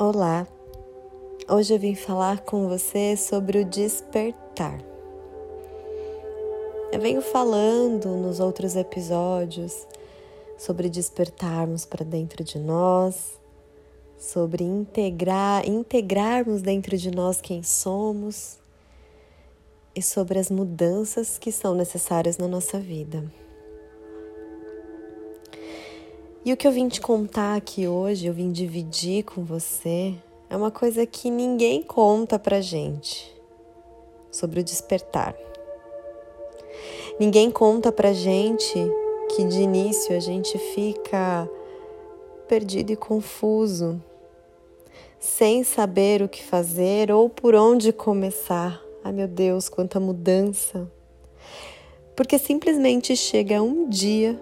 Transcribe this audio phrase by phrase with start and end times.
[0.00, 0.46] Olá,
[1.50, 4.80] hoje eu vim falar com você sobre o despertar.
[6.92, 9.88] Eu venho falando nos outros episódios
[10.56, 13.40] sobre despertarmos para dentro de nós,
[14.16, 18.56] sobre integrar, integrarmos dentro de nós quem somos
[19.96, 23.24] e sobre as mudanças que são necessárias na nossa vida.
[26.48, 30.14] E o que eu vim te contar aqui hoje, eu vim dividir com você,
[30.48, 33.30] é uma coisa que ninguém conta pra gente
[34.30, 35.36] sobre o despertar.
[37.20, 38.78] Ninguém conta pra gente
[39.36, 41.46] que de início a gente fica
[42.48, 44.02] perdido e confuso,
[45.20, 48.82] sem saber o que fazer ou por onde começar.
[49.04, 50.90] Ai meu Deus, quanta mudança!
[52.16, 54.40] Porque simplesmente chega um dia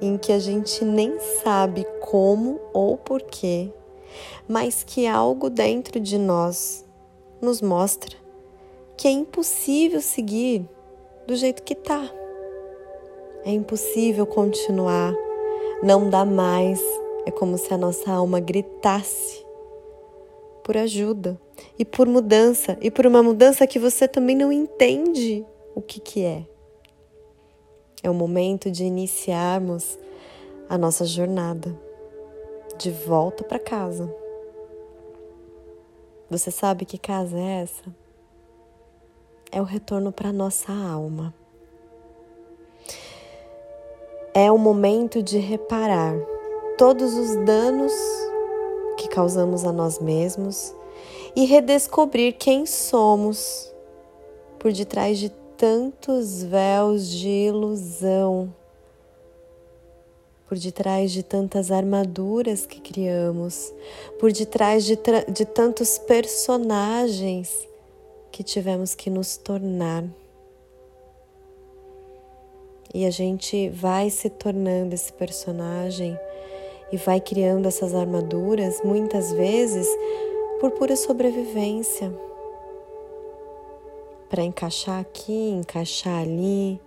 [0.00, 3.72] em que a gente nem sabe como ou porquê,
[4.48, 6.84] mas que algo dentro de nós
[7.40, 8.16] nos mostra
[8.98, 10.68] que é impossível seguir
[11.24, 12.10] do jeito que tá.
[13.44, 15.14] É impossível continuar,
[15.82, 16.82] não dá mais.
[17.24, 19.46] É como se a nossa alma gritasse
[20.64, 21.40] por ajuda
[21.78, 26.24] e por mudança, e por uma mudança que você também não entende o que, que
[26.24, 26.44] é.
[28.02, 29.98] É o momento de iniciarmos
[30.68, 31.74] a nossa jornada
[32.76, 34.12] de volta para casa.
[36.30, 37.84] Você sabe que casa é essa?
[39.50, 41.34] É o retorno para nossa alma.
[44.34, 46.14] É o momento de reparar
[46.76, 47.92] todos os danos
[48.96, 50.72] que causamos a nós mesmos
[51.34, 53.72] e redescobrir quem somos
[54.58, 58.54] por detrás de tantos véus de ilusão,
[60.48, 63.74] por detrás de tantas armaduras que criamos,
[64.20, 64.96] por detrás de,
[65.28, 67.52] de tantos personagens
[68.30, 70.04] que tivemos que nos tornar.
[72.94, 76.16] E a gente vai se tornando esse personagem
[76.92, 79.88] e vai criando essas armaduras, muitas vezes
[80.60, 82.10] por pura sobrevivência
[84.28, 86.80] para encaixar aqui, encaixar ali,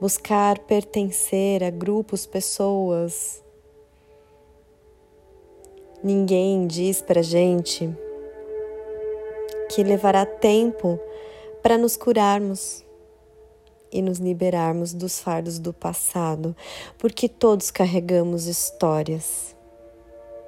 [0.00, 3.42] buscar pertencer a grupos, pessoas.
[6.02, 7.94] Ninguém diz para gente
[9.68, 10.98] que levará tempo
[11.62, 12.84] para nos curarmos
[13.92, 16.56] e nos liberarmos dos fardos do passado,
[16.96, 19.54] porque todos carregamos histórias.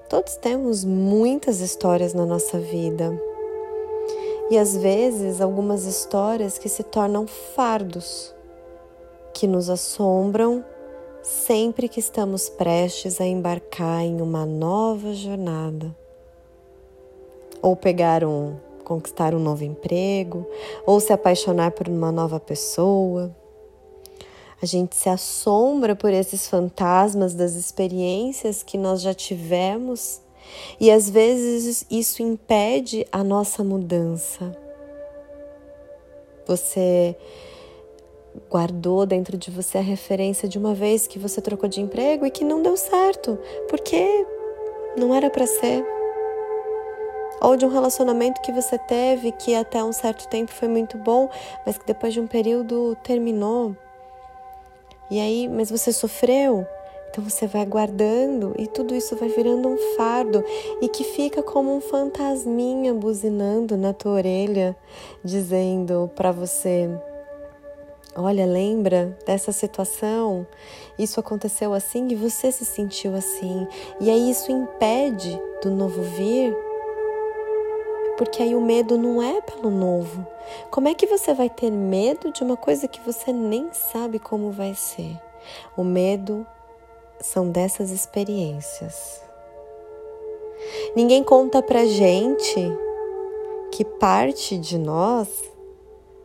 [0.09, 3.19] Todos temos muitas histórias na nossa vida
[4.53, 8.35] e às vezes algumas histórias que se tornam fardos,
[9.33, 10.63] que nos assombram
[11.23, 15.97] sempre que estamos prestes a embarcar em uma nova jornada.
[17.63, 20.47] Ou pegar um, conquistar um novo emprego,
[20.85, 23.35] ou se apaixonar por uma nova pessoa.
[24.61, 30.21] A gente se assombra por esses fantasmas das experiências que nós já tivemos
[30.81, 34.57] e às vezes isso impede a nossa mudança.
[36.47, 37.17] Você
[38.51, 42.31] guardou dentro de você a referência de uma vez que você trocou de emprego e
[42.31, 43.39] que não deu certo,
[43.69, 44.27] porque
[44.97, 45.85] não era para ser.
[47.41, 51.29] Ou de um relacionamento que você teve que até um certo tempo foi muito bom,
[51.67, 53.77] mas que depois de um período terminou.
[55.11, 56.67] E aí, mas você sofreu
[57.13, 60.43] então você vai guardando e tudo isso vai virando um fardo
[60.81, 64.75] e que fica como um fantasminha buzinando na tua orelha,
[65.23, 66.89] dizendo para você:
[68.17, 70.47] Olha, lembra dessa situação?
[70.99, 73.69] Isso aconteceu assim e você se sentiu assim.
[74.01, 76.57] E aí isso impede do novo vir?
[78.17, 80.27] Porque aí o medo não é pelo novo.
[80.71, 84.51] Como é que você vai ter medo de uma coisa que você nem sabe como
[84.51, 85.21] vai ser?
[85.77, 86.47] O medo
[87.23, 89.23] são dessas experiências.
[90.95, 92.61] Ninguém conta pra gente
[93.71, 95.29] que parte de nós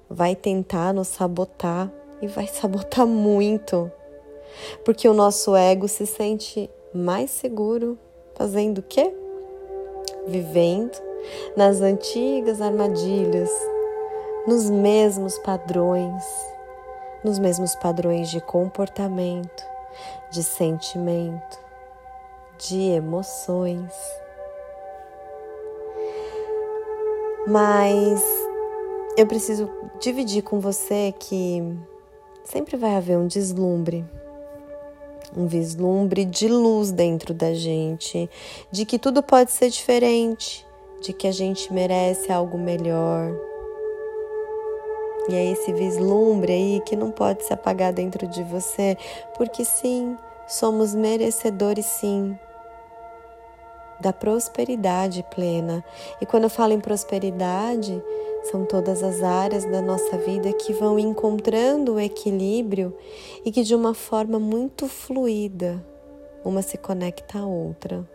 [0.10, 1.92] vai tentar nos sabotar
[2.22, 3.92] e vai sabotar muito,
[4.84, 7.98] porque o nosso ego se sente mais seguro
[8.36, 9.14] fazendo o quê?
[10.28, 10.98] Vivendo
[11.56, 13.52] nas antigas armadilhas,
[14.46, 16.24] nos mesmos padrões,
[17.24, 19.77] nos mesmos padrões de comportamento
[20.32, 21.60] de sentimento,
[22.58, 23.94] de emoções.
[27.48, 28.22] Mas
[29.18, 31.64] eu preciso dividir com você que
[32.44, 34.06] sempre vai haver um deslumbre
[35.36, 38.30] um vislumbre de luz dentro da gente,
[38.72, 40.66] de que tudo pode ser diferente,
[41.02, 43.36] de que a gente merece algo melhor.
[45.30, 48.98] E é esse vislumbre aí que não pode se apagar dentro de você,
[49.36, 50.16] porque sim,
[50.48, 52.38] somos merecedores sim
[54.00, 55.84] da prosperidade plena.
[56.22, 58.02] E quando eu falo em prosperidade,
[58.44, 62.96] são todas as áreas da nossa vida que vão encontrando o equilíbrio
[63.44, 65.84] e que de uma forma muito fluida
[66.46, 68.08] uma se conecta à outra.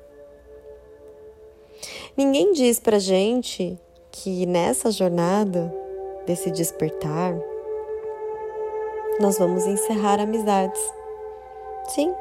[2.16, 3.78] Ninguém diz pra gente
[4.10, 5.74] que nessa jornada
[6.26, 7.34] desse despertar
[9.20, 10.80] nós vamos encerrar amizades.
[11.88, 12.12] Sim,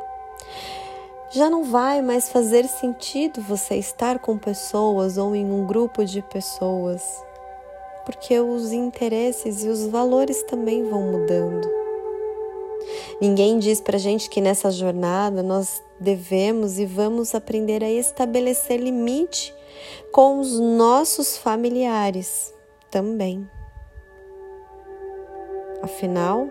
[1.31, 6.21] já não vai mais fazer sentido você estar com pessoas ou em um grupo de
[6.21, 7.01] pessoas,
[8.05, 11.67] porque os interesses e os valores também vão mudando.
[13.21, 19.55] Ninguém diz pra gente que nessa jornada nós devemos e vamos aprender a estabelecer limite
[20.11, 22.53] com os nossos familiares
[22.89, 23.47] também.
[25.81, 26.47] Afinal,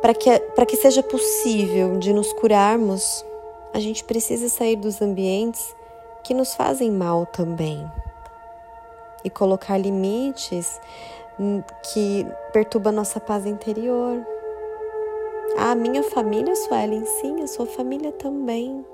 [0.00, 0.30] para que,
[0.68, 3.24] que seja possível de nos curarmos
[3.74, 5.74] a gente precisa sair dos ambientes
[6.22, 7.84] que nos fazem mal também
[9.24, 10.80] e colocar limites
[11.82, 14.24] que perturbam a nossa paz interior.
[15.58, 18.86] A minha família, Suelen, sim, a sua família também.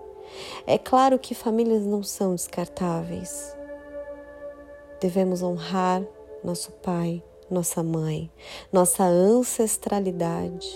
[0.66, 3.55] É claro que famílias não são descartáveis.
[4.99, 6.02] Devemos honrar
[6.43, 8.31] nosso pai, nossa mãe,
[8.73, 10.69] nossa ancestralidade.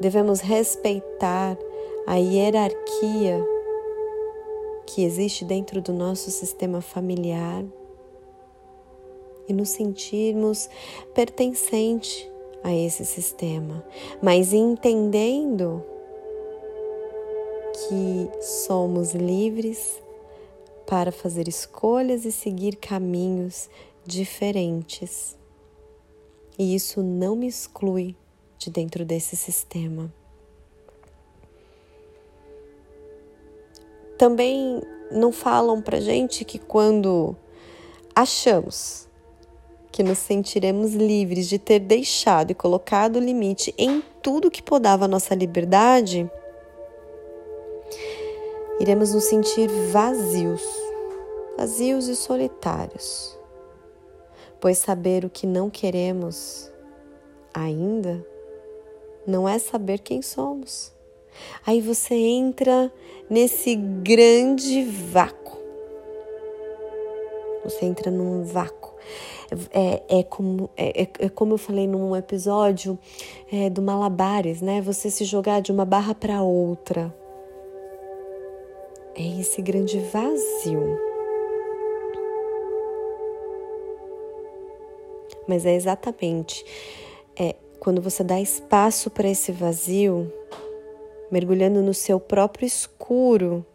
[0.00, 1.56] Devemos respeitar
[2.06, 3.44] a hierarquia
[4.86, 7.64] que existe dentro do nosso sistema familiar
[9.48, 10.68] e nos sentirmos
[11.14, 12.30] pertencente
[12.62, 13.84] a esse sistema,
[14.22, 15.82] mas entendendo
[17.72, 20.00] que somos livres
[20.86, 23.70] para fazer escolhas e seguir caminhos
[24.04, 25.39] diferentes.
[26.60, 28.14] E isso não me exclui
[28.58, 30.12] de dentro desse sistema.
[34.18, 37.34] Também não falam pra gente que quando
[38.14, 39.08] achamos
[39.90, 45.08] que nos sentiremos livres de ter deixado e colocado limite em tudo que podava a
[45.08, 46.30] nossa liberdade,
[48.78, 50.62] iremos nos sentir vazios,
[51.56, 53.39] vazios e solitários.
[54.60, 56.70] Pois saber o que não queremos
[57.54, 58.24] ainda
[59.26, 60.92] não é saber quem somos.
[61.66, 62.92] Aí você entra
[63.28, 65.58] nesse grande vácuo.
[67.64, 68.94] Você entra num vácuo.
[69.72, 72.98] É, é, como, é, é, é como eu falei num episódio
[73.52, 74.80] é, do Malabares, né?
[74.80, 77.14] Você se jogar de uma barra para outra.
[79.14, 81.09] É esse grande vazio.
[85.50, 86.64] Mas é exatamente
[87.36, 90.32] é, quando você dá espaço para esse vazio
[91.28, 93.66] mergulhando no seu próprio escuro,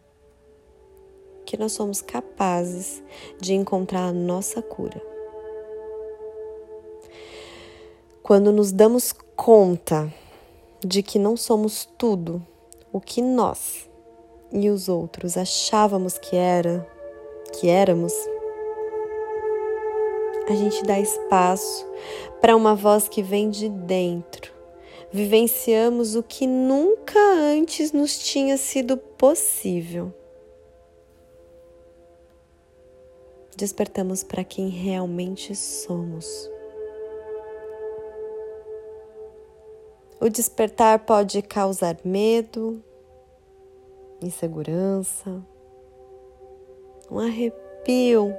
[1.46, 3.04] que nós somos capazes
[3.42, 5.02] de encontrar a nossa cura.
[8.24, 10.10] Quando nos damos conta
[10.80, 12.42] de que não somos tudo
[12.94, 13.90] o que nós
[14.50, 16.88] e os outros achávamos que era,
[17.52, 18.14] que éramos,
[20.48, 21.86] a gente dá espaço
[22.42, 24.56] para uma voz que vem de dentro
[25.16, 30.14] vivenciamos o que nunca antes nos tinha sido possível.
[33.56, 36.52] Despertamos para quem realmente somos.
[40.20, 42.84] O despertar pode causar medo,
[44.22, 45.42] insegurança,
[47.10, 48.36] um arrepio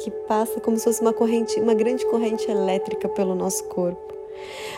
[0.00, 4.10] que passa como se fosse uma corrente, uma grande corrente elétrica pelo nosso corpo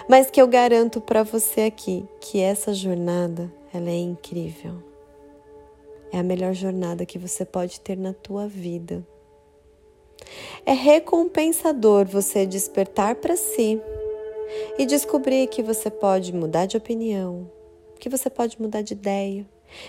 [0.08, 4.82] mas que eu garanto para você aqui que essa jornada ela é incrível.
[6.12, 9.06] É a melhor jornada que você pode ter na tua vida.
[10.64, 13.80] É recompensador você despertar para si
[14.78, 17.50] e descobrir que você pode mudar de opinião,
[17.98, 19.46] que você pode mudar de ideia,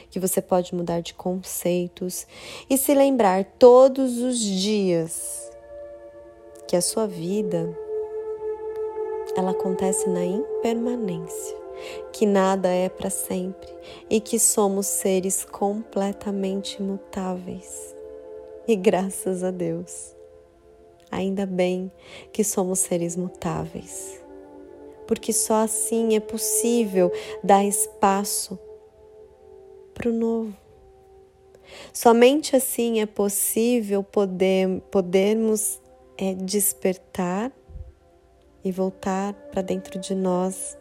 [0.09, 2.27] que você pode mudar de conceitos
[2.69, 5.51] e se lembrar todos os dias
[6.67, 7.77] que a sua vida
[9.35, 11.57] ela acontece na impermanência,
[12.11, 13.73] que nada é para sempre
[14.09, 17.95] e que somos seres completamente mutáveis.
[18.67, 20.15] E graças a Deus,
[21.11, 21.91] ainda bem
[22.31, 24.21] que somos seres mutáveis,
[25.07, 27.11] porque só assim é possível
[27.43, 28.57] dar espaço
[29.93, 30.53] para o novo.
[31.93, 35.81] Somente assim é possível poder, podermos
[36.17, 37.51] é, despertar
[38.63, 40.77] e voltar para dentro de nós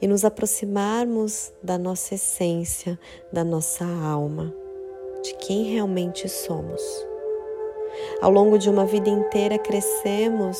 [0.00, 2.98] e nos aproximarmos da nossa essência,
[3.32, 4.54] da nossa alma,
[5.22, 6.82] de quem realmente somos.
[8.20, 10.58] Ao longo de uma vida inteira crescemos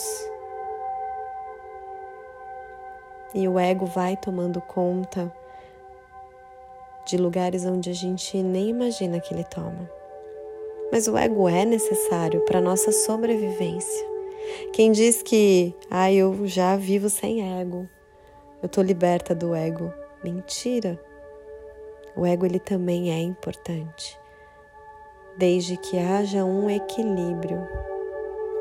[3.34, 5.30] e o ego vai tomando conta
[7.06, 9.88] de lugares onde a gente nem imagina que ele toma.
[10.90, 14.06] Mas o ego é necessário para nossa sobrevivência.
[14.72, 17.88] Quem diz que, ah, eu já vivo sem ego,
[18.62, 21.00] eu tô liberta do ego, mentira.
[22.16, 24.18] O ego ele também é importante,
[25.36, 27.66] desde que haja um equilíbrio,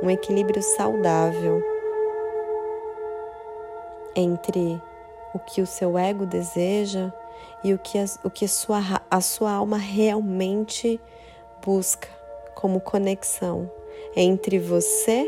[0.04, 1.64] um equilíbrio saudável
[4.16, 4.80] entre
[5.34, 7.12] o que o seu ego deseja
[7.66, 8.80] e o que a, o que sua,
[9.10, 11.02] a sua alma realmente
[11.66, 12.08] busca
[12.54, 13.72] como conexão
[14.16, 15.28] entre você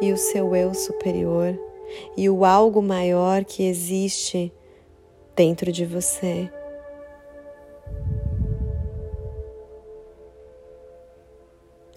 [0.00, 1.58] e o seu eu superior
[2.16, 4.52] e o algo maior que existe
[5.34, 6.48] dentro de você.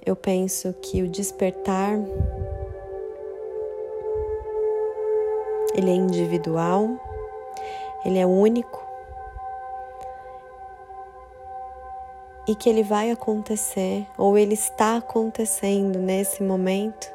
[0.04, 2.00] Eu penso que o despertar
[5.76, 6.90] ele é individual,
[8.04, 8.89] ele é único
[12.50, 17.08] e que ele vai acontecer ou ele está acontecendo nesse momento,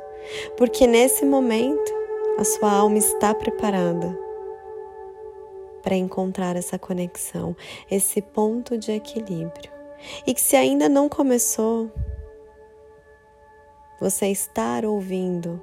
[0.57, 1.93] porque nesse momento
[2.39, 4.17] a sua alma está preparada
[5.83, 7.57] para encontrar essa conexão,
[7.91, 9.73] esse ponto de equilíbrio.
[10.25, 11.91] E que se ainda não começou,
[14.01, 15.61] você estar ouvindo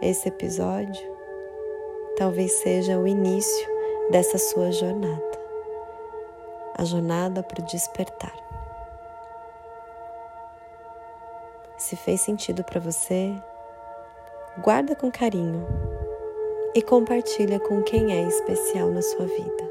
[0.00, 1.12] esse episódio
[2.16, 3.68] talvez seja o início
[4.12, 5.34] dessa sua jornada
[6.76, 8.34] a jornada para o despertar.
[11.76, 13.34] Se fez sentido para você,
[14.62, 15.66] guarda com carinho
[16.74, 19.64] e compartilha com quem é especial na sua vida.